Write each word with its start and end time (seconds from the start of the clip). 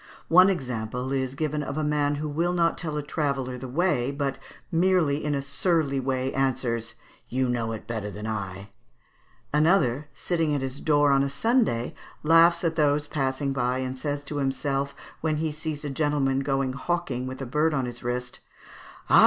One 0.29 0.49
example 0.49 1.11
is 1.11 1.35
given 1.35 1.61
of 1.61 1.77
a 1.77 1.83
man 1.83 2.15
who 2.15 2.27
will 2.27 2.53
not 2.53 2.75
tell 2.75 2.97
a 2.97 3.03
traveller 3.03 3.55
the 3.55 3.67
way, 3.67 4.09
but 4.09 4.39
merely 4.71 5.23
in 5.23 5.35
a 5.35 5.43
surly 5.43 5.99
way 5.99 6.33
answers, 6.33 6.95
"You 7.29 7.47
know 7.47 7.71
it 7.71 7.85
better 7.85 8.09
than 8.09 8.25
I" 8.25 8.49
(Fig. 8.49 8.63
67). 8.63 8.71
Another, 9.53 10.07
sitting 10.15 10.55
at 10.55 10.61
his 10.61 10.79
door 10.79 11.11
on 11.11 11.21
a 11.21 11.29
Sunday, 11.29 11.93
laughs 12.23 12.63
at 12.63 12.75
those 12.77 13.05
passing 13.05 13.53
by, 13.53 13.77
and 13.77 13.95
says 13.95 14.23
to 14.23 14.37
himself 14.37 14.95
when 15.21 15.37
he 15.37 15.51
sees 15.51 15.85
a 15.85 15.89
gentleman 15.91 16.39
going 16.39 16.73
hawking 16.73 17.27
with 17.27 17.39
a 17.39 17.45
bird 17.45 17.71
on 17.71 17.85
his 17.85 18.01
wrist, 18.01 18.39
"Ah! 19.07 19.19